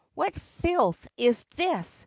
[0.15, 1.99] 'What filth is this?